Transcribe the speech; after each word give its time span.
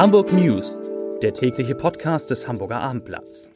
Hamburg 0.00 0.32
News, 0.32 0.80
der 1.20 1.34
tägliche 1.34 1.74
Podcast 1.74 2.30
des 2.30 2.48
Hamburger 2.48 2.80
Abendblatts. 2.80 3.50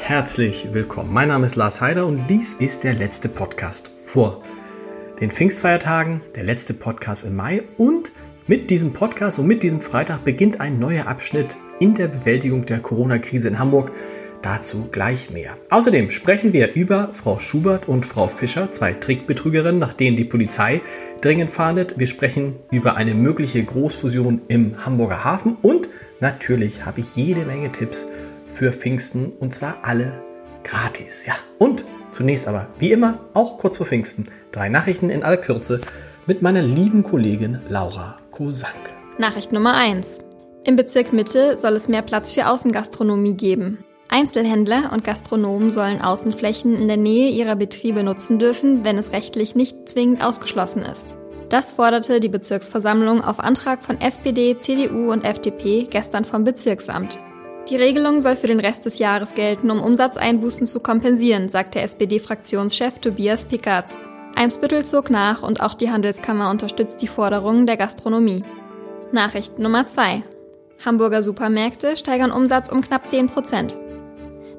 Herzlich 0.00 0.72
willkommen. 0.72 1.12
Mein 1.12 1.28
Name 1.28 1.44
ist 1.44 1.56
Lars 1.56 1.82
Heider 1.82 2.06
und 2.06 2.26
dies 2.28 2.54
ist 2.54 2.84
der 2.84 2.94
letzte 2.94 3.28
Podcast 3.28 3.88
vor 3.88 4.42
den 5.20 5.30
Pfingstfeiertagen, 5.30 6.22
der 6.34 6.44
letzte 6.44 6.72
Podcast 6.72 7.26
im 7.26 7.36
Mai 7.36 7.64
und 7.76 8.12
mit 8.46 8.70
diesem 8.70 8.94
Podcast 8.94 9.38
und 9.38 9.46
mit 9.46 9.62
diesem 9.62 9.82
Freitag 9.82 10.24
beginnt 10.24 10.58
ein 10.58 10.78
neuer 10.78 11.06
Abschnitt 11.06 11.54
in 11.80 11.94
der 11.94 12.08
Bewältigung 12.08 12.64
der 12.64 12.80
Corona-Krise 12.80 13.48
in 13.48 13.58
Hamburg. 13.58 13.92
Dazu 14.44 14.88
gleich 14.92 15.30
mehr. 15.30 15.56
Außerdem 15.70 16.10
sprechen 16.10 16.52
wir 16.52 16.74
über 16.74 17.08
Frau 17.14 17.38
Schubert 17.38 17.88
und 17.88 18.04
Frau 18.04 18.28
Fischer, 18.28 18.70
zwei 18.72 18.92
Trickbetrügerinnen, 18.92 19.80
nach 19.80 19.94
denen 19.94 20.18
die 20.18 20.26
Polizei 20.26 20.82
dringend 21.22 21.50
fahndet. 21.50 21.98
Wir 21.98 22.06
sprechen 22.06 22.56
über 22.70 22.96
eine 22.96 23.14
mögliche 23.14 23.64
Großfusion 23.64 24.42
im 24.48 24.84
Hamburger 24.84 25.24
Hafen 25.24 25.56
und 25.62 25.88
natürlich 26.20 26.84
habe 26.84 27.00
ich 27.00 27.16
jede 27.16 27.46
Menge 27.46 27.72
Tipps 27.72 28.10
für 28.52 28.70
Pfingsten 28.74 29.32
und 29.40 29.54
zwar 29.54 29.78
alle 29.80 30.20
gratis. 30.62 31.24
Ja, 31.24 31.36
und 31.58 31.82
zunächst 32.12 32.46
aber, 32.46 32.66
wie 32.78 32.92
immer, 32.92 33.20
auch 33.32 33.56
kurz 33.56 33.78
vor 33.78 33.86
Pfingsten, 33.86 34.28
drei 34.52 34.68
Nachrichten 34.68 35.08
in 35.08 35.22
aller 35.22 35.38
Kürze 35.38 35.80
mit 36.26 36.42
meiner 36.42 36.60
lieben 36.60 37.02
Kollegin 37.02 37.60
Laura 37.70 38.18
Kosank. 38.30 38.74
Nachricht 39.16 39.52
Nummer 39.52 39.72
1. 39.72 40.18
Im 40.64 40.76
Bezirk 40.76 41.14
Mitte 41.14 41.56
soll 41.56 41.72
es 41.72 41.88
mehr 41.88 42.02
Platz 42.02 42.34
für 42.34 42.46
Außengastronomie 42.46 43.38
geben. 43.38 43.78
Einzelhändler 44.08 44.92
und 44.92 45.04
Gastronomen 45.04 45.70
sollen 45.70 46.00
Außenflächen 46.00 46.74
in 46.74 46.88
der 46.88 46.96
Nähe 46.96 47.30
ihrer 47.30 47.56
Betriebe 47.56 48.02
nutzen 48.02 48.38
dürfen, 48.38 48.84
wenn 48.84 48.98
es 48.98 49.12
rechtlich 49.12 49.54
nicht 49.54 49.88
zwingend 49.88 50.22
ausgeschlossen 50.22 50.82
ist. 50.82 51.16
Das 51.48 51.72
forderte 51.72 52.20
die 52.20 52.28
Bezirksversammlung 52.28 53.22
auf 53.22 53.40
Antrag 53.40 53.82
von 53.82 54.00
SPD, 54.00 54.58
CDU 54.58 55.12
und 55.12 55.24
FDP 55.24 55.86
gestern 55.90 56.24
vom 56.24 56.44
Bezirksamt. 56.44 57.18
Die 57.70 57.76
Regelung 57.76 58.20
soll 58.20 58.36
für 58.36 58.46
den 58.46 58.60
Rest 58.60 58.84
des 58.84 58.98
Jahres 58.98 59.34
gelten, 59.34 59.70
um 59.70 59.80
Umsatzeinbußen 59.80 60.66
zu 60.66 60.80
kompensieren, 60.80 61.48
sagte 61.48 61.80
SPD-Fraktionschef 61.80 62.98
Tobias 62.98 63.46
Pickatz. 63.46 63.98
Eimsbüttel 64.36 64.84
zog 64.84 65.10
nach 65.10 65.42
und 65.42 65.62
auch 65.62 65.74
die 65.74 65.90
Handelskammer 65.90 66.50
unterstützt 66.50 67.00
die 67.00 67.06
Forderungen 67.06 67.66
der 67.66 67.76
Gastronomie. 67.76 68.44
Nachricht 69.12 69.58
Nummer 69.58 69.86
2. 69.86 70.22
Hamburger 70.84 71.22
Supermärkte 71.22 71.96
steigern 71.96 72.32
Umsatz 72.32 72.70
um 72.70 72.82
knapp 72.82 73.08
10 73.08 73.28
Prozent. 73.28 73.78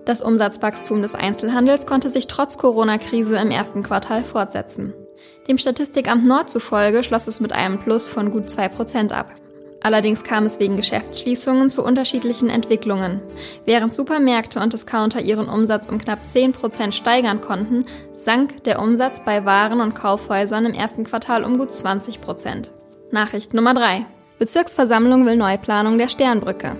Das 0.05 0.21
Umsatzwachstum 0.21 1.01
des 1.01 1.15
Einzelhandels 1.15 1.87
konnte 1.87 2.09
sich 2.09 2.27
trotz 2.27 2.59
Corona-Krise 2.59 3.37
im 3.37 3.49
ersten 3.49 3.81
Quartal 3.81 4.23
fortsetzen. 4.23 4.93
Dem 5.47 5.57
Statistikamt 5.57 6.25
Nord 6.25 6.49
zufolge 6.49 7.03
schloss 7.03 7.27
es 7.27 7.39
mit 7.39 7.53
einem 7.53 7.79
Plus 7.79 8.07
von 8.07 8.29
gut 8.31 8.45
2% 8.45 9.11
ab. 9.11 9.33
Allerdings 9.81 10.23
kam 10.23 10.45
es 10.45 10.59
wegen 10.59 10.77
Geschäftsschließungen 10.77 11.69
zu 11.69 11.83
unterschiedlichen 11.83 12.49
Entwicklungen. 12.49 13.21
Während 13.65 13.93
Supermärkte 13.93 14.59
und 14.59 14.73
Discounter 14.73 15.21
ihren 15.21 15.47
Umsatz 15.47 15.87
um 15.87 15.99
knapp 15.99 16.23
10% 16.25 16.91
steigern 16.91 17.41
konnten, 17.41 17.85
sank 18.13 18.63
der 18.63 18.81
Umsatz 18.81 19.23
bei 19.23 19.45
Waren- 19.45 19.81
und 19.81 19.93
Kaufhäusern 19.93 20.65
im 20.65 20.73
ersten 20.73 21.03
Quartal 21.03 21.43
um 21.43 21.57
gut 21.59 21.69
20%. 21.69 22.71
Nachricht 23.11 23.53
Nummer 23.53 23.73
3. 23.75 24.07
Bezirksversammlung 24.39 25.25
will 25.25 25.35
Neuplanung 25.35 25.97
der 25.99 26.09
Sternbrücke. 26.09 26.75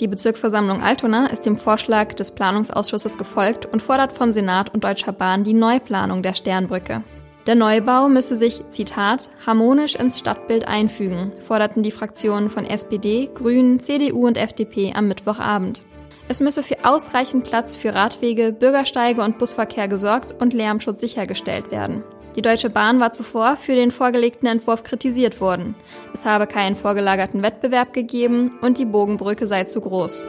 Die 0.00 0.06
Bezirksversammlung 0.06 0.80
Altona 0.80 1.26
ist 1.26 1.44
dem 1.44 1.56
Vorschlag 1.56 2.14
des 2.14 2.30
Planungsausschusses 2.32 3.18
gefolgt 3.18 3.66
und 3.66 3.82
fordert 3.82 4.12
von 4.12 4.32
Senat 4.32 4.72
und 4.72 4.84
Deutscher 4.84 5.12
Bahn 5.12 5.42
die 5.42 5.54
Neuplanung 5.54 6.22
der 6.22 6.34
Sternbrücke. 6.34 7.02
Der 7.48 7.56
Neubau 7.56 8.08
müsse 8.08 8.36
sich, 8.36 8.62
Zitat, 8.68 9.30
harmonisch 9.44 9.96
ins 9.96 10.18
Stadtbild 10.18 10.68
einfügen, 10.68 11.32
forderten 11.46 11.82
die 11.82 11.90
Fraktionen 11.90 12.48
von 12.50 12.64
SPD, 12.64 13.28
Grünen, 13.34 13.80
CDU 13.80 14.26
und 14.26 14.36
FDP 14.36 14.92
am 14.94 15.08
Mittwochabend. 15.08 15.84
Es 16.28 16.40
müsse 16.40 16.62
für 16.62 16.84
ausreichend 16.84 17.44
Platz 17.44 17.74
für 17.74 17.94
Radwege, 17.94 18.52
Bürgersteige 18.52 19.22
und 19.22 19.38
Busverkehr 19.38 19.88
gesorgt 19.88 20.40
und 20.40 20.52
Lärmschutz 20.52 21.00
sichergestellt 21.00 21.70
werden. 21.70 22.04
Die 22.38 22.42
Deutsche 22.42 22.70
Bahn 22.70 23.00
war 23.00 23.10
zuvor 23.10 23.56
für 23.56 23.74
den 23.74 23.90
vorgelegten 23.90 24.46
Entwurf 24.46 24.84
kritisiert 24.84 25.40
worden. 25.40 25.74
Es 26.14 26.24
habe 26.24 26.46
keinen 26.46 26.76
vorgelagerten 26.76 27.42
Wettbewerb 27.42 27.92
gegeben 27.92 28.50
und 28.60 28.78
die 28.78 28.84
Bogenbrücke 28.84 29.48
sei 29.48 29.64
zu 29.64 29.80
groß. 29.80 30.22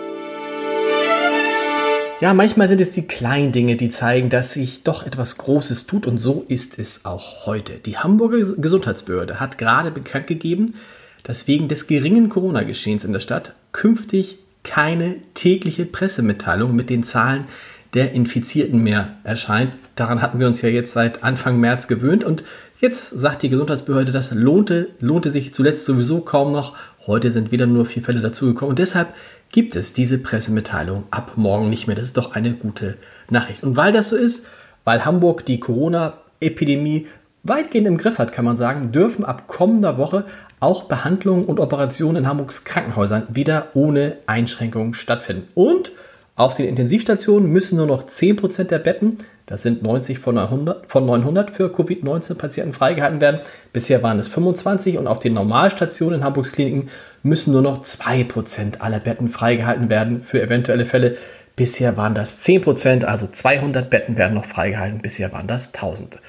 Ja, 2.19 2.33
manchmal 2.33 2.67
sind 2.67 2.81
es 2.81 2.93
die 2.93 3.05
kleinen 3.05 3.51
Dinge, 3.51 3.75
die 3.75 3.89
zeigen, 3.89 4.31
dass 4.31 4.53
sich 4.53 4.81
doch 4.81 5.05
etwas 5.05 5.37
Großes 5.37 5.85
tut 5.85 6.07
und 6.07 6.17
so 6.17 6.43
ist 6.47 6.79
es 6.79 7.05
auch 7.05 7.45
heute. 7.45 7.73
Die 7.73 7.99
Hamburger 7.99 8.55
Gesundheitsbehörde 8.57 9.39
hat 9.39 9.59
gerade 9.59 9.91
bekannt 9.91 10.25
gegeben, 10.25 10.73
dass 11.21 11.47
wegen 11.47 11.67
des 11.67 11.85
geringen 11.85 12.29
Corona-Geschehens 12.29 13.05
in 13.05 13.13
der 13.13 13.19
Stadt 13.19 13.53
künftig 13.71 14.39
keine 14.63 15.17
tägliche 15.35 15.85
Pressemitteilung 15.85 16.75
mit 16.75 16.89
den 16.89 17.03
Zahlen 17.03 17.45
der 17.93 18.13
Infizierten 18.13 18.83
mehr 18.83 19.09
erscheint. 19.23 19.73
Daran 19.95 20.21
hatten 20.21 20.39
wir 20.39 20.47
uns 20.47 20.61
ja 20.61 20.69
jetzt 20.69 20.93
seit 20.93 21.23
Anfang 21.23 21.59
März 21.59 21.87
gewöhnt 21.87 22.23
und 22.23 22.43
jetzt 22.79 23.09
sagt 23.09 23.43
die 23.43 23.49
Gesundheitsbehörde, 23.49 24.11
das 24.11 24.31
lohnte, 24.31 24.89
lohnte 24.99 25.29
sich 25.29 25.53
zuletzt 25.53 25.85
sowieso 25.85 26.21
kaum 26.21 26.51
noch. 26.51 26.75
Heute 27.07 27.31
sind 27.31 27.51
wieder 27.51 27.65
nur 27.65 27.85
vier 27.85 28.03
Fälle 28.03 28.21
dazugekommen 28.21 28.71
und 28.71 28.79
deshalb 28.79 29.13
gibt 29.51 29.75
es 29.75 29.93
diese 29.93 30.19
Pressemitteilung 30.19 31.05
ab 31.11 31.33
morgen 31.35 31.69
nicht 31.69 31.87
mehr. 31.87 31.95
Das 31.95 32.05
ist 32.05 32.17
doch 32.17 32.35
eine 32.35 32.53
gute 32.53 32.97
Nachricht. 33.29 33.63
Und 33.63 33.75
weil 33.75 33.91
das 33.91 34.09
so 34.09 34.15
ist, 34.15 34.47
weil 34.83 35.05
Hamburg 35.05 35.45
die 35.45 35.59
Corona-Epidemie 35.59 37.07
weitgehend 37.43 37.87
im 37.87 37.97
Griff 37.97 38.19
hat, 38.19 38.31
kann 38.31 38.45
man 38.45 38.57
sagen, 38.57 38.91
dürfen 38.91 39.25
ab 39.25 39.47
kommender 39.47 39.97
Woche 39.97 40.25
auch 40.59 40.83
Behandlungen 40.83 41.45
und 41.45 41.59
Operationen 41.59 42.17
in 42.17 42.27
Hamburgs 42.27 42.65
Krankenhäusern 42.65 43.23
wieder 43.29 43.69
ohne 43.73 44.17
Einschränkungen 44.27 44.93
stattfinden. 44.93 45.47
Und 45.55 45.93
auf 46.39 46.55
den 46.55 46.67
Intensivstationen 46.69 47.51
müssen 47.51 47.75
nur 47.75 47.85
noch 47.85 48.07
10% 48.07 48.63
der 48.63 48.79
Betten, 48.79 49.17
das 49.45 49.61
sind 49.61 49.83
90 49.83 50.19
von 50.19 50.35
900, 50.35 50.89
von 50.89 51.05
900 51.05 51.51
für 51.51 51.69
Covid-19-Patienten 51.69 52.71
freigehalten 52.71 53.19
werden. 53.19 53.41
Bisher 53.73 54.03
waren 54.03 54.19
es 54.19 54.29
25 54.29 54.97
und 54.97 55.07
auf 55.07 55.19
den 55.19 55.33
Normalstationen 55.33 56.19
in 56.19 56.23
Hamburgs 56.23 56.53
Kliniken 56.53 56.89
müssen 57.23 57.51
nur 57.51 57.61
noch 57.61 57.83
2% 57.83 58.79
aller 58.79 59.01
Betten 59.01 59.27
freigehalten 59.27 59.89
werden 59.89 60.21
für 60.21 60.41
eventuelle 60.41 60.85
Fälle. 60.85 61.17
Bisher 61.57 61.97
waren 61.97 62.15
das 62.15 62.39
10%, 62.39 63.03
also 63.03 63.27
200 63.27 63.89
Betten 63.89 64.15
werden 64.15 64.35
noch 64.35 64.45
freigehalten. 64.45 65.01
Bisher 65.01 65.33
waren 65.33 65.47
das 65.47 65.73
1000. 65.73 66.19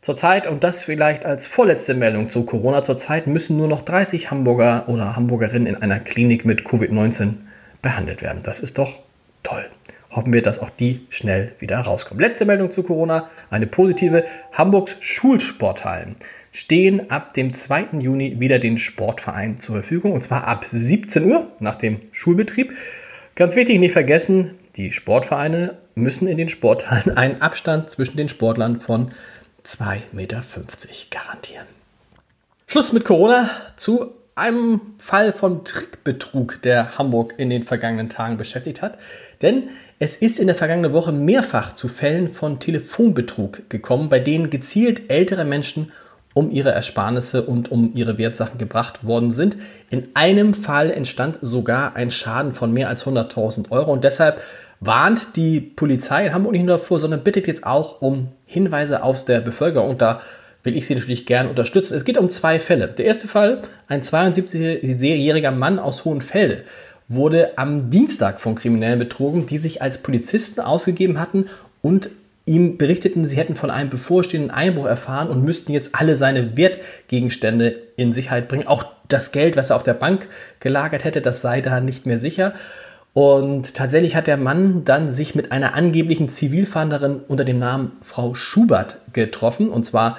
Zurzeit, 0.00 0.46
und 0.46 0.64
das 0.64 0.82
vielleicht 0.82 1.26
als 1.26 1.46
vorletzte 1.46 1.92
Meldung 1.92 2.30
zu 2.30 2.46
Corona, 2.46 2.82
zurzeit 2.82 3.26
müssen 3.26 3.58
nur 3.58 3.68
noch 3.68 3.82
30 3.82 4.30
Hamburger 4.30 4.88
oder 4.88 5.14
Hamburgerinnen 5.14 5.66
in 5.66 5.76
einer 5.76 6.00
Klinik 6.00 6.46
mit 6.46 6.62
Covid-19 6.62 7.34
behandelt 7.82 8.22
werden. 8.22 8.40
Das 8.42 8.60
ist 8.60 8.78
doch 8.78 8.98
Toll. 9.42 9.68
Hoffen 10.10 10.32
wir, 10.32 10.42
dass 10.42 10.60
auch 10.60 10.70
die 10.70 11.06
schnell 11.08 11.54
wieder 11.58 11.78
rauskommen. 11.78 12.22
Letzte 12.22 12.44
Meldung 12.44 12.70
zu 12.70 12.82
Corona, 12.82 13.30
eine 13.50 13.66
positive. 13.66 14.24
Hamburgs 14.52 14.96
Schulsporthallen 15.00 16.16
stehen 16.52 17.10
ab 17.10 17.32
dem 17.32 17.54
2. 17.54 17.98
Juni 18.00 18.38
wieder 18.38 18.58
den 18.58 18.76
Sportvereinen 18.76 19.58
zur 19.58 19.76
Verfügung 19.76 20.12
und 20.12 20.22
zwar 20.22 20.46
ab 20.46 20.66
17 20.66 21.24
Uhr 21.24 21.50
nach 21.60 21.76
dem 21.76 21.98
Schulbetrieb. 22.12 22.72
Ganz 23.34 23.56
wichtig, 23.56 23.80
nicht 23.80 23.92
vergessen, 23.92 24.58
die 24.76 24.92
Sportvereine 24.92 25.78
müssen 25.94 26.28
in 26.28 26.36
den 26.36 26.50
Sporthallen 26.50 27.10
einen 27.16 27.40
Abstand 27.40 27.90
zwischen 27.90 28.18
den 28.18 28.28
Sportlern 28.28 28.80
von 28.80 29.12
2,50 29.64 30.02
Meter 30.12 30.42
garantieren. 31.10 31.66
Schluss 32.66 32.92
mit 32.92 33.04
Corona 33.04 33.50
zu 33.76 34.12
einem 34.34 34.80
Fall 34.98 35.32
von 35.32 35.64
Trickbetrug, 35.64 36.62
der 36.62 36.96
Hamburg 36.98 37.34
in 37.36 37.50
den 37.50 37.62
vergangenen 37.62 38.08
Tagen 38.08 38.38
beschäftigt 38.38 38.82
hat. 38.82 38.98
Denn 39.42 39.68
es 39.98 40.16
ist 40.16 40.38
in 40.38 40.46
der 40.46 40.56
vergangenen 40.56 40.92
Woche 40.92 41.12
mehrfach 41.12 41.76
zu 41.76 41.88
Fällen 41.88 42.28
von 42.28 42.58
Telefonbetrug 42.58 43.68
gekommen, 43.68 44.08
bei 44.08 44.18
denen 44.18 44.50
gezielt 44.50 45.10
ältere 45.10 45.44
Menschen 45.44 45.92
um 46.34 46.50
ihre 46.50 46.72
Ersparnisse 46.72 47.42
und 47.42 47.70
um 47.70 47.92
ihre 47.94 48.16
Wertsachen 48.16 48.58
gebracht 48.58 49.04
worden 49.04 49.34
sind. 49.34 49.56
In 49.90 50.08
einem 50.14 50.54
Fall 50.54 50.90
entstand 50.90 51.38
sogar 51.42 51.94
ein 51.94 52.10
Schaden 52.10 52.52
von 52.52 52.72
mehr 52.72 52.88
als 52.88 53.04
100.000 53.04 53.70
Euro 53.70 53.92
und 53.92 54.02
deshalb 54.04 54.40
warnt 54.80 55.36
die 55.36 55.60
Polizei 55.60 56.26
in 56.26 56.34
Hamburg 56.34 56.52
nicht 56.52 56.64
nur 56.64 56.78
davor, 56.78 56.98
sondern 56.98 57.22
bittet 57.22 57.46
jetzt 57.46 57.64
auch 57.64 58.00
um 58.00 58.28
Hinweise 58.46 59.02
aus 59.02 59.24
der 59.24 59.40
Bevölkerung. 59.40 59.98
Da 59.98 60.22
will 60.62 60.76
ich 60.76 60.86
Sie 60.86 60.94
natürlich 60.94 61.26
gern 61.26 61.48
unterstützen. 61.48 61.94
Es 61.96 62.04
geht 62.04 62.18
um 62.18 62.30
zwei 62.30 62.58
Fälle. 62.58 62.88
Der 62.88 63.04
erste 63.04 63.28
Fall, 63.28 63.62
ein 63.88 64.02
72-jähriger 64.02 65.50
Mann 65.50 65.78
aus 65.78 66.04
Hohenfelde 66.04 66.64
wurde 67.08 67.58
am 67.58 67.90
Dienstag 67.90 68.40
von 68.40 68.54
Kriminellen 68.54 68.98
betrogen, 68.98 69.46
die 69.46 69.58
sich 69.58 69.82
als 69.82 69.98
Polizisten 69.98 70.60
ausgegeben 70.60 71.18
hatten 71.18 71.48
und 71.82 72.10
ihm 72.44 72.76
berichteten, 72.76 73.26
sie 73.28 73.36
hätten 73.36 73.54
von 73.54 73.70
einem 73.70 73.90
bevorstehenden 73.90 74.50
Einbruch 74.50 74.86
erfahren 74.86 75.28
und 75.28 75.44
müssten 75.44 75.72
jetzt 75.72 75.94
alle 75.94 76.16
seine 76.16 76.56
Wertgegenstände 76.56 77.76
in 77.96 78.12
Sicherheit 78.12 78.48
bringen. 78.48 78.66
Auch 78.66 78.84
das 79.08 79.30
Geld, 79.30 79.56
was 79.56 79.70
er 79.70 79.76
auf 79.76 79.84
der 79.84 79.94
Bank 79.94 80.26
gelagert 80.58 81.04
hätte, 81.04 81.20
das 81.20 81.40
sei 81.40 81.60
da 81.60 81.80
nicht 81.80 82.06
mehr 82.06 82.18
sicher. 82.18 82.54
Und 83.14 83.74
tatsächlich 83.74 84.16
hat 84.16 84.26
der 84.26 84.38
Mann 84.38 84.84
dann 84.84 85.12
sich 85.12 85.34
mit 85.34 85.52
einer 85.52 85.74
angeblichen 85.74 86.30
Zivilfahnderin 86.30 87.20
unter 87.28 87.44
dem 87.44 87.58
Namen 87.58 87.92
Frau 88.00 88.34
Schubert 88.34 88.96
getroffen. 89.12 89.68
Und 89.68 89.84
zwar 89.84 90.16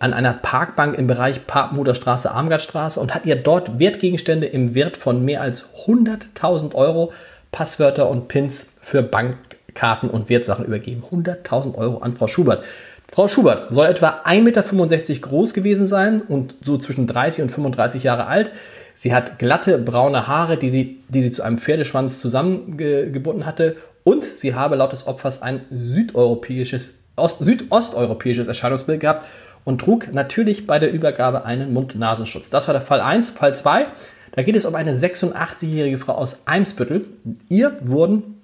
an 0.00 0.12
einer 0.12 0.32
Parkbank 0.32 0.96
im 0.98 1.06
Bereich 1.06 1.46
Papenhuder 1.46 1.94
Armgardstraße 2.06 3.00
und 3.00 3.14
hat 3.14 3.26
ihr 3.26 3.36
dort 3.36 3.78
Wertgegenstände 3.78 4.46
im 4.46 4.74
Wert 4.74 4.96
von 4.96 5.24
mehr 5.24 5.40
als 5.40 5.66
100.000 5.86 6.74
Euro, 6.74 7.12
Passwörter 7.50 8.08
und 8.08 8.28
Pins 8.28 8.74
für 8.80 9.02
Bankkarten 9.02 10.10
und 10.10 10.28
Wertsachen 10.28 10.64
übergeben. 10.64 11.04
100.000 11.10 11.74
Euro 11.76 11.98
an 11.98 12.16
Frau 12.16 12.26
Schubert. 12.26 12.64
Frau 13.08 13.28
Schubert 13.28 13.72
soll 13.72 13.86
etwa 13.86 14.22
1,65 14.24 14.40
Meter 14.42 15.28
groß 15.28 15.52
gewesen 15.52 15.86
sein 15.86 16.22
und 16.22 16.54
so 16.64 16.78
zwischen 16.78 17.06
30 17.06 17.44
und 17.44 17.50
35 17.50 18.02
Jahre 18.02 18.26
alt. 18.26 18.50
Sie 18.94 19.14
hat 19.14 19.38
glatte 19.38 19.78
braune 19.78 20.26
Haare, 20.26 20.56
die 20.56 20.70
sie, 20.70 21.00
die 21.08 21.22
sie 21.22 21.30
zu 21.30 21.42
einem 21.42 21.58
Pferdeschwanz 21.58 22.20
zusammengebunden 22.20 23.44
hatte. 23.44 23.76
Und 24.04 24.24
sie 24.24 24.54
habe 24.54 24.76
laut 24.76 24.92
des 24.92 25.06
Opfers 25.06 25.42
ein 25.42 25.62
südeuropäisches, 25.70 26.94
Ost, 27.14 27.40
südosteuropäisches 27.40 28.48
Erscheinungsbild 28.48 29.00
gehabt 29.00 29.26
und 29.64 29.80
trug 29.80 30.12
natürlich 30.12 30.66
bei 30.66 30.78
der 30.78 30.92
Übergabe 30.92 31.44
einen 31.44 31.72
Mund-Nasenschutz. 31.72 32.50
Das 32.50 32.68
war 32.68 32.72
der 32.72 32.82
Fall 32.82 33.00
1. 33.00 33.30
Fall 33.30 33.54
2, 33.54 33.86
da 34.32 34.42
geht 34.42 34.56
es 34.56 34.64
um 34.64 34.74
eine 34.74 34.94
86-jährige 34.94 35.98
Frau 35.98 36.14
aus 36.14 36.46
Eimsbüttel. 36.46 37.06
Ihr 37.48 37.76
wurden, 37.82 38.40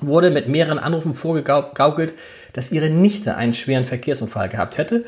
wurde 0.00 0.30
mit 0.30 0.48
mehreren 0.48 0.80
Anrufen 0.80 1.14
vorgegaukelt, 1.14 2.12
dass 2.52 2.72
ihre 2.72 2.90
Nichte 2.90 3.36
einen 3.36 3.54
schweren 3.54 3.84
Verkehrsunfall 3.84 4.48
gehabt 4.48 4.78
hätte. 4.78 5.04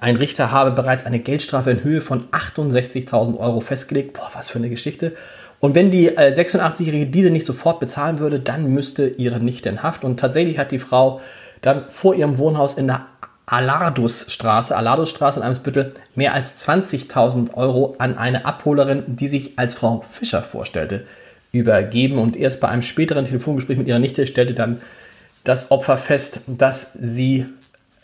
Ein 0.00 0.16
Richter 0.16 0.52
habe 0.52 0.70
bereits 0.70 1.04
eine 1.04 1.18
Geldstrafe 1.18 1.70
in 1.70 1.82
Höhe 1.82 2.00
von 2.00 2.26
68.000 2.30 3.38
Euro 3.38 3.60
festgelegt. 3.60 4.12
Boah, 4.12 4.30
was 4.34 4.50
für 4.50 4.58
eine 4.58 4.70
Geschichte. 4.70 5.14
Und 5.58 5.74
wenn 5.74 5.90
die 5.90 6.10
86-Jährige 6.10 7.06
diese 7.06 7.30
nicht 7.30 7.46
sofort 7.46 7.80
bezahlen 7.80 8.18
würde, 8.18 8.38
dann 8.38 8.72
müsste 8.72 9.08
ihre 9.08 9.40
Nichte 9.40 9.68
in 9.68 9.82
Haft. 9.82 10.04
Und 10.04 10.20
tatsächlich 10.20 10.58
hat 10.58 10.70
die 10.70 10.78
Frau 10.78 11.20
dann 11.60 11.88
vor 11.88 12.14
ihrem 12.14 12.38
Wohnhaus 12.38 12.74
in 12.74 12.86
der 12.86 13.06
Alardusstraße, 13.46 14.76
Alardusstraße 14.76 15.38
in 15.38 15.46
Eimsbüttel, 15.46 15.92
mehr 16.16 16.34
als 16.34 16.66
20.000 16.68 17.54
Euro 17.54 17.94
an 17.98 18.18
eine 18.18 18.44
Abholerin, 18.44 19.04
die 19.06 19.28
sich 19.28 19.56
als 19.56 19.74
Frau 19.74 20.00
Fischer 20.00 20.42
vorstellte, 20.42 21.06
übergeben. 21.52 22.18
Und 22.18 22.36
erst 22.36 22.60
bei 22.60 22.68
einem 22.68 22.82
späteren 22.82 23.24
Telefongespräch 23.24 23.78
mit 23.78 23.86
ihrer 23.86 24.00
Nichte 24.00 24.26
stellte 24.26 24.54
dann 24.54 24.80
das 25.44 25.70
Opfer 25.70 25.96
fest, 25.96 26.40
dass 26.48 26.92
sie 27.00 27.46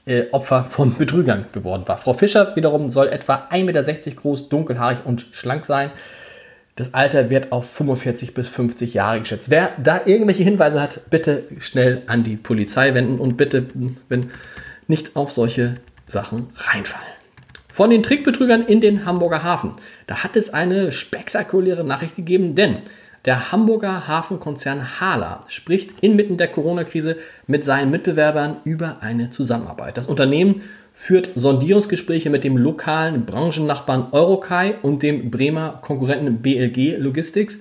äh, 0.06 0.24
Opfer 0.30 0.64
von 0.70 0.96
Betrügern 0.96 1.46
geworden 1.52 1.82
war. 1.86 1.98
Frau 1.98 2.14
Fischer 2.14 2.54
wiederum 2.54 2.88
soll 2.88 3.08
etwa 3.08 3.48
1,60 3.50 3.64
Meter 3.64 4.10
groß, 4.12 4.48
dunkelhaarig 4.48 4.98
und 5.04 5.26
schlank 5.32 5.64
sein. 5.64 5.90
Das 6.76 6.94
Alter 6.94 7.30
wird 7.30 7.52
auf 7.52 7.68
45 7.68 8.32
bis 8.32 8.48
50 8.48 8.94
Jahre 8.94 9.20
geschätzt. 9.20 9.50
Wer 9.50 9.72
da 9.82 10.00
irgendwelche 10.04 10.42
Hinweise 10.42 10.80
hat, 10.80 11.00
bitte 11.10 11.42
schnell 11.58 12.02
an 12.06 12.22
die 12.22 12.36
Polizei 12.36 12.94
wenden 12.94 13.18
und 13.18 13.36
bitte, 13.36 13.66
wenn 14.08 14.30
nicht 14.88 15.16
auf 15.16 15.32
solche 15.32 15.74
Sachen 16.08 16.48
reinfallen. 16.56 17.06
Von 17.68 17.90
den 17.90 18.02
Trickbetrügern 18.02 18.66
in 18.66 18.80
den 18.80 19.06
Hamburger 19.06 19.42
Hafen. 19.42 19.72
Da 20.06 20.22
hat 20.22 20.36
es 20.36 20.52
eine 20.52 20.92
spektakuläre 20.92 21.84
Nachricht 21.84 22.16
gegeben, 22.16 22.54
denn 22.54 22.78
der 23.24 23.52
Hamburger 23.52 24.08
Hafenkonzern 24.08 25.00
Hala 25.00 25.44
spricht 25.46 26.00
inmitten 26.00 26.36
der 26.36 26.48
Corona-Krise 26.48 27.16
mit 27.46 27.64
seinen 27.64 27.90
Mitbewerbern 27.90 28.56
über 28.64 29.00
eine 29.00 29.30
Zusammenarbeit. 29.30 29.96
Das 29.96 30.08
Unternehmen 30.08 30.62
führt 30.92 31.30
Sondierungsgespräche 31.34 32.30
mit 32.30 32.44
dem 32.44 32.56
lokalen 32.56 33.24
Branchennachbarn 33.24 34.08
Eurokai 34.12 34.74
und 34.82 35.02
dem 35.02 35.30
Bremer 35.30 35.78
Konkurrenten 35.82 36.42
BLG 36.42 36.96
Logistics. 36.98 37.60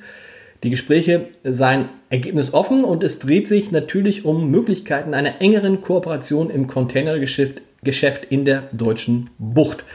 Die 0.63 0.69
Gespräche 0.69 1.27
seien 1.43 1.89
ergebnisoffen 2.09 2.83
und 2.83 3.03
es 3.03 3.17
dreht 3.17 3.47
sich 3.47 3.71
natürlich 3.71 4.25
um 4.25 4.51
Möglichkeiten 4.51 5.15
einer 5.15 5.41
engeren 5.41 5.81
Kooperation 5.81 6.49
im 6.49 6.67
Containergeschäft 6.67 7.61
Geschäft 7.83 8.25
in 8.25 8.45
der 8.45 8.69
deutschen 8.71 9.31
Bucht. 9.39 9.85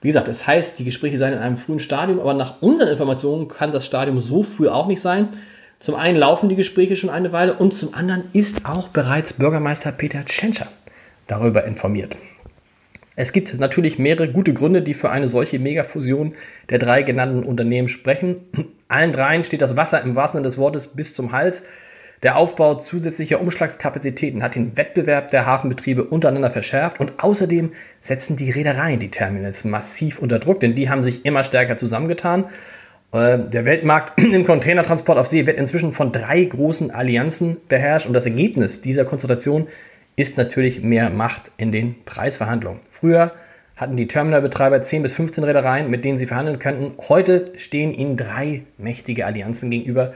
Wie 0.00 0.08
gesagt, 0.08 0.28
das 0.28 0.46
heißt, 0.46 0.78
die 0.78 0.84
Gespräche 0.84 1.18
seien 1.18 1.34
in 1.34 1.38
einem 1.38 1.58
frühen 1.58 1.80
Stadium, 1.80 2.18
aber 2.18 2.32
nach 2.32 2.62
unseren 2.62 2.88
Informationen 2.88 3.48
kann 3.48 3.72
das 3.72 3.84
Stadium 3.84 4.20
so 4.20 4.42
früh 4.42 4.68
auch 4.68 4.86
nicht 4.86 5.02
sein. 5.02 5.28
Zum 5.78 5.96
einen 5.96 6.16
laufen 6.16 6.48
die 6.48 6.56
Gespräche 6.56 6.96
schon 6.96 7.10
eine 7.10 7.32
Weile 7.32 7.54
und 7.54 7.74
zum 7.74 7.92
anderen 7.92 8.24
ist 8.32 8.64
auch 8.64 8.88
bereits 8.88 9.34
Bürgermeister 9.34 9.92
Peter 9.92 10.24
Tschentscher 10.24 10.68
darüber 11.26 11.64
informiert. 11.64 12.16
Es 13.16 13.32
gibt 13.32 13.58
natürlich 13.58 13.98
mehrere 13.98 14.30
gute 14.30 14.54
Gründe, 14.54 14.80
die 14.80 14.94
für 14.94 15.10
eine 15.10 15.28
solche 15.28 15.58
Megafusion 15.58 16.34
der 16.70 16.78
drei 16.78 17.02
genannten 17.02 17.42
Unternehmen 17.42 17.88
sprechen. 17.88 18.36
Allen 18.88 19.12
dreien 19.12 19.44
steht 19.44 19.62
das 19.62 19.76
Wasser 19.76 20.02
im 20.02 20.14
wahrsten 20.14 20.38
Sinne 20.38 20.48
des 20.48 20.58
Wortes 20.58 20.88
bis 20.88 21.14
zum 21.14 21.32
Hals. 21.32 21.62
Der 22.22 22.36
Aufbau 22.36 22.76
zusätzlicher 22.76 23.40
Umschlagskapazitäten 23.40 24.42
hat 24.42 24.54
den 24.54 24.76
Wettbewerb 24.76 25.30
der 25.30 25.44
Hafenbetriebe 25.44 26.04
untereinander 26.04 26.50
verschärft 26.50 26.98
und 26.98 27.22
außerdem 27.22 27.72
setzen 28.00 28.36
die 28.36 28.50
Reedereien 28.50 29.00
die 29.00 29.10
Terminals 29.10 29.64
massiv 29.64 30.18
unter 30.18 30.38
Druck, 30.38 30.60
denn 30.60 30.74
die 30.74 30.88
haben 30.88 31.02
sich 31.02 31.26
immer 31.26 31.44
stärker 31.44 31.76
zusammengetan. 31.76 32.46
Äh, 33.12 33.38
der 33.38 33.64
Weltmarkt 33.64 34.18
im 34.22 34.44
Containertransport 34.44 35.18
auf 35.18 35.26
See 35.26 35.46
wird 35.46 35.58
inzwischen 35.58 35.92
von 35.92 36.10
drei 36.10 36.42
großen 36.44 36.90
Allianzen 36.90 37.58
beherrscht 37.68 38.06
und 38.06 38.14
das 38.14 38.26
Ergebnis 38.26 38.80
dieser 38.80 39.04
Konzentration 39.04 39.68
ist 40.16 40.38
natürlich 40.38 40.82
mehr 40.82 41.10
Macht 41.10 41.52
in 41.58 41.72
den 41.72 42.02
Preisverhandlungen. 42.04 42.80
Früher 42.88 43.32
hatten 43.76 43.96
die 43.96 44.06
Terminalbetreiber 44.06 44.80
10 44.80 45.02
bis 45.02 45.14
15 45.14 45.44
Reedereien, 45.44 45.90
mit 45.90 46.04
denen 46.04 46.16
sie 46.16 46.26
verhandeln 46.26 46.58
könnten. 46.58 46.94
Heute 47.08 47.44
stehen 47.58 47.92
ihnen 47.92 48.16
drei 48.16 48.62
mächtige 48.78 49.26
Allianzen 49.26 49.70
gegenüber, 49.70 50.14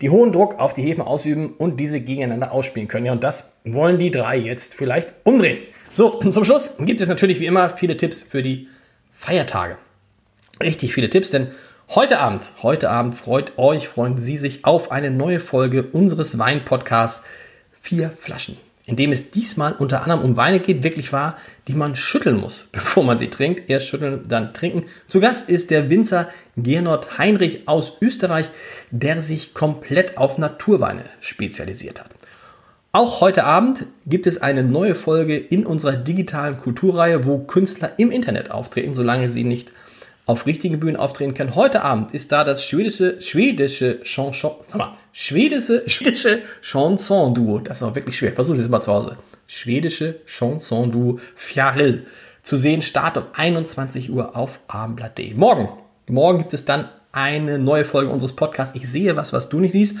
die 0.00 0.10
hohen 0.10 0.32
Druck 0.32 0.58
auf 0.58 0.72
die 0.72 0.82
Häfen 0.82 1.02
ausüben 1.02 1.52
und 1.54 1.78
diese 1.78 2.00
gegeneinander 2.00 2.52
ausspielen 2.52 2.88
können. 2.88 3.06
Ja, 3.06 3.12
und 3.12 3.24
das 3.24 3.58
wollen 3.64 3.98
die 3.98 4.12
drei 4.12 4.36
jetzt 4.36 4.74
vielleicht 4.74 5.12
umdrehen. 5.24 5.58
So, 5.92 6.20
zum 6.20 6.44
Schluss 6.44 6.76
gibt 6.78 7.00
es 7.00 7.08
natürlich 7.08 7.40
wie 7.40 7.46
immer 7.46 7.70
viele 7.70 7.96
Tipps 7.96 8.22
für 8.22 8.42
die 8.42 8.68
Feiertage. 9.18 9.76
Richtig 10.62 10.94
viele 10.94 11.10
Tipps, 11.10 11.30
denn 11.30 11.48
heute 11.88 12.20
Abend, 12.20 12.42
heute 12.62 12.90
Abend 12.90 13.16
freut 13.16 13.58
euch, 13.58 13.88
freuen 13.88 14.18
Sie 14.18 14.38
sich 14.38 14.64
auf 14.64 14.92
eine 14.92 15.10
neue 15.10 15.40
Folge 15.40 15.82
unseres 15.82 16.38
Wein-Podcasts 16.38 17.24
Vier 17.82 18.10
Flaschen 18.10 18.56
in 18.90 18.96
dem 18.96 19.12
es 19.12 19.30
diesmal 19.30 19.72
unter 19.72 20.02
anderem 20.02 20.22
um 20.22 20.36
Weine 20.36 20.58
geht, 20.58 20.82
wirklich 20.82 21.12
wahr, 21.12 21.36
die 21.68 21.74
man 21.74 21.94
schütteln 21.94 22.36
muss, 22.36 22.68
bevor 22.72 23.04
man 23.04 23.18
sie 23.18 23.28
trinkt. 23.28 23.70
Erst 23.70 23.86
schütteln, 23.86 24.22
dann 24.28 24.52
trinken. 24.52 24.84
Zu 25.06 25.20
Gast 25.20 25.48
ist 25.48 25.70
der 25.70 25.88
Winzer 25.88 26.28
Gernot 26.56 27.16
Heinrich 27.16 27.68
aus 27.68 27.92
Österreich, 28.02 28.46
der 28.90 29.22
sich 29.22 29.54
komplett 29.54 30.18
auf 30.18 30.36
Naturweine 30.36 31.04
spezialisiert 31.20 32.00
hat. 32.00 32.10
Auch 32.92 33.20
heute 33.20 33.44
Abend 33.44 33.86
gibt 34.04 34.26
es 34.26 34.42
eine 34.42 34.64
neue 34.64 34.96
Folge 34.96 35.36
in 35.36 35.64
unserer 35.64 35.92
digitalen 35.92 36.58
Kulturreihe, 36.58 37.24
wo 37.24 37.38
Künstler 37.38 37.92
im 37.98 38.10
Internet 38.10 38.50
auftreten, 38.50 38.96
solange 38.96 39.28
sie 39.28 39.44
nicht 39.44 39.70
auf 40.30 40.46
richtigen 40.46 40.78
Bühnen 40.78 40.96
auftreten 40.96 41.34
können. 41.34 41.56
Heute 41.56 41.82
Abend 41.82 42.14
ist 42.14 42.30
da 42.30 42.44
das 42.44 42.64
schwedische, 42.64 43.20
schwedische 43.20 44.00
Chanson, 44.04 44.52
sag 44.68 44.78
mal, 44.78 44.92
schwedische, 45.12 45.82
schwedische 45.88 46.42
Chanson-Duo. 46.62 47.58
Das 47.58 47.78
ist 47.78 47.82
auch 47.82 47.96
wirklich 47.96 48.16
schwer. 48.16 48.32
Versuch 48.32 48.56
das 48.56 48.68
mal 48.68 48.80
zu 48.80 48.92
Hause. 48.92 49.16
Schwedische 49.48 50.20
Chanson-Duo 50.26 51.18
Fjarill. 51.34 52.06
Zu 52.44 52.56
sehen, 52.56 52.80
Start 52.80 53.16
um 53.16 53.24
21 53.32 54.10
Uhr 54.12 54.36
auf 54.36 54.60
abendblatt.de. 54.68 55.34
Morgen, 55.34 55.68
morgen 56.06 56.38
gibt 56.38 56.54
es 56.54 56.64
dann 56.64 56.88
eine 57.10 57.58
neue 57.58 57.84
Folge 57.84 58.12
unseres 58.12 58.34
Podcasts. 58.34 58.76
Ich 58.76 58.88
sehe 58.88 59.16
was, 59.16 59.32
was 59.32 59.48
du 59.48 59.58
nicht 59.58 59.72
siehst 59.72 59.98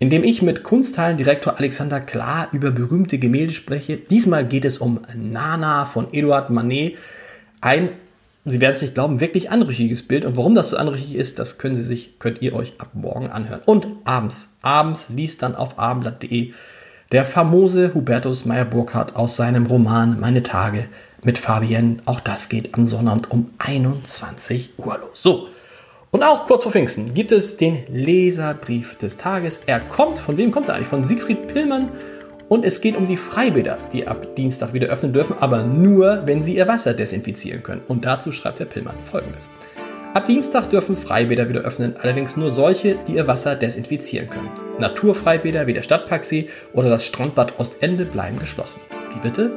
in 0.00 0.10
dem 0.10 0.22
ich 0.22 0.42
mit 0.42 0.62
Kunsthallendirektor 0.62 1.58
Alexander 1.58 1.98
Klar 1.98 2.46
über 2.52 2.70
berühmte 2.70 3.18
Gemälde 3.18 3.52
spreche. 3.52 3.96
Diesmal 3.96 4.46
geht 4.46 4.64
es 4.64 4.78
um 4.78 5.00
Nana 5.12 5.86
von 5.86 6.14
Eduard 6.14 6.50
Manet, 6.50 6.96
ein 7.60 7.90
Sie 8.50 8.60
werden 8.60 8.74
es 8.74 8.82
nicht 8.82 8.94
glauben, 8.94 9.20
wirklich 9.20 9.50
anrüchiges 9.50 10.06
Bild. 10.06 10.24
Und 10.24 10.36
warum 10.36 10.54
das 10.54 10.70
so 10.70 10.76
anrüchig 10.76 11.14
ist, 11.14 11.38
das 11.38 11.58
können 11.58 11.74
Sie 11.74 11.82
sich, 11.82 12.18
könnt 12.18 12.42
ihr 12.42 12.54
euch 12.54 12.74
ab 12.78 12.90
morgen 12.94 13.28
anhören. 13.30 13.60
Und 13.64 13.86
abends, 14.04 14.54
abends 14.62 15.08
liest 15.08 15.42
dann 15.42 15.54
auf 15.54 15.78
abendblatt.de 15.78 16.52
der 17.10 17.24
famose 17.24 17.94
Hubertus 17.94 18.44
Meyer-Burkhardt 18.44 19.16
aus 19.16 19.36
seinem 19.36 19.64
Roman 19.66 20.20
Meine 20.20 20.42
Tage 20.42 20.88
mit 21.22 21.38
Fabienne. 21.38 21.98
Auch 22.04 22.20
das 22.20 22.50
geht 22.50 22.74
am 22.74 22.86
Sonnabend 22.86 23.30
um 23.30 23.50
21 23.58 24.78
Uhr 24.78 24.98
los. 24.98 25.22
So. 25.22 25.48
Und 26.10 26.22
auch 26.22 26.46
kurz 26.46 26.62
vor 26.62 26.72
Pfingsten 26.72 27.14
gibt 27.14 27.32
es 27.32 27.56
den 27.56 27.84
Leserbrief 27.90 28.96
des 28.96 29.16
Tages. 29.16 29.60
Er 29.66 29.80
kommt, 29.80 30.20
von 30.20 30.36
wem 30.36 30.50
kommt 30.50 30.68
er 30.68 30.74
eigentlich? 30.74 30.88
Von 30.88 31.04
Siegfried 31.04 31.48
Pillmann 31.48 31.90
und 32.48 32.64
es 32.64 32.80
geht 32.80 32.96
um 32.96 33.06
die 33.06 33.16
Freibäder, 33.16 33.78
die 33.92 34.06
ab 34.06 34.34
Dienstag 34.36 34.72
wieder 34.72 34.88
öffnen 34.88 35.12
dürfen, 35.12 35.36
aber 35.40 35.62
nur, 35.62 36.22
wenn 36.24 36.42
sie 36.42 36.56
ihr 36.56 36.68
Wasser 36.68 36.94
desinfizieren 36.94 37.62
können. 37.62 37.82
Und 37.86 38.04
dazu 38.04 38.32
schreibt 38.32 38.58
der 38.58 38.64
Pillmann 38.64 38.98
folgendes. 39.00 39.48
Ab 40.14 40.24
Dienstag 40.24 40.70
dürfen 40.70 40.96
Freibäder 40.96 41.48
wieder 41.48 41.60
öffnen, 41.60 41.94
allerdings 42.00 42.36
nur 42.36 42.50
solche, 42.50 42.96
die 43.06 43.16
ihr 43.16 43.26
Wasser 43.26 43.54
desinfizieren 43.54 44.28
können. 44.28 44.48
Naturfreibäder 44.78 45.66
wie 45.66 45.74
der 45.74 45.82
Stadtparksee 45.82 46.48
oder 46.72 46.88
das 46.88 47.04
Strandbad 47.04 47.60
Ostende 47.60 48.06
bleiben 48.06 48.38
geschlossen. 48.38 48.80
Wie 49.14 49.20
bitte? 49.20 49.52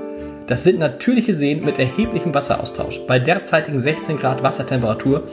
Das 0.47 0.63
sind 0.63 0.79
natürliche 0.79 1.33
Seen 1.33 1.63
mit 1.63 1.79
erheblichem 1.79 2.33
Wasseraustausch. 2.33 2.99
Bei 3.07 3.17
derzeitigen 3.19 3.79
16 3.79 4.17
Grad 4.17 4.43
Wassertemperatur 4.43 5.23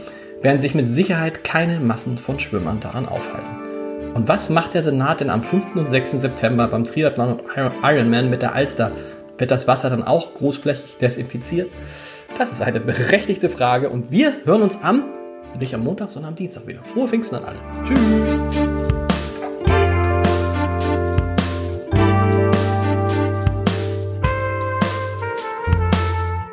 werden 0.40 0.60
sich 0.60 0.76
mit 0.76 0.92
Sicherheit 0.92 1.42
keine 1.42 1.80
Massen 1.80 2.18
von 2.18 2.38
Schwimmern 2.38 2.78
daran 2.78 3.06
aufhalten. 3.06 3.67
Und 4.18 4.26
was 4.26 4.50
macht 4.50 4.74
der 4.74 4.82
Senat 4.82 5.20
denn 5.20 5.30
am 5.30 5.44
5. 5.44 5.76
und 5.76 5.88
6. 5.88 6.10
September 6.10 6.66
beim 6.66 6.82
Triathlon 6.82 7.34
und 7.34 7.42
Ironman 7.84 8.28
mit 8.28 8.42
der 8.42 8.52
Alster? 8.52 8.90
Wird 9.38 9.52
das 9.52 9.68
Wasser 9.68 9.90
dann 9.90 10.02
auch 10.02 10.34
großflächig 10.34 10.96
desinfiziert? 10.96 11.70
Das 12.36 12.50
ist 12.50 12.60
eine 12.60 12.80
berechtigte 12.80 13.48
Frage 13.48 13.90
und 13.90 14.10
wir 14.10 14.32
hören 14.44 14.62
uns 14.62 14.80
am, 14.82 15.04
nicht 15.56 15.72
am 15.72 15.84
Montag, 15.84 16.10
sondern 16.10 16.30
am 16.30 16.34
Dienstag 16.34 16.66
wieder. 16.66 16.82
Frohe 16.82 17.06
Pfingsten 17.06 17.36
an 17.36 17.44
alle. 17.44 17.58
Tschüss. 17.84 18.00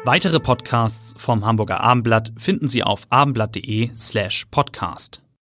Weitere 0.03 0.39
Podcasts 0.39 1.15
vom 1.17 1.43
Hamburger 1.43 1.81
Abendblatt 1.81 2.31
finden 2.37 2.67
Sie 2.67 2.83
auf 2.83 3.07
abendblatt.de 3.09 3.89
slash 3.97 4.45
podcast. 4.51 5.24